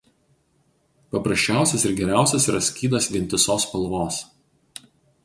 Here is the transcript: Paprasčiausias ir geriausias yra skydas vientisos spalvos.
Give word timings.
Paprasčiausias 1.15 1.85
ir 1.89 1.93
geriausias 1.99 2.47
yra 2.53 2.63
skydas 2.69 3.09
vientisos 3.17 3.67
spalvos. 3.67 4.19